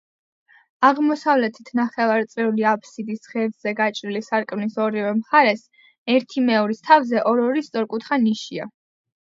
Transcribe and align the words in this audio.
აღმოსავლეთით 0.87 1.67
ნახევარწრიული 1.79 2.65
აბსიდის 2.71 3.29
ღერძზე 3.33 3.73
გაჭრილი 3.81 4.23
სარკმლის 4.29 4.79
ორივე 4.87 5.13
მხარეს, 5.21 5.63
ერთიმეორის 6.17 6.83
თავზე, 6.91 7.25
ორ-ორი 7.35 7.67
სწორკუთხა 7.71 8.21
ნიშია. 8.29 8.71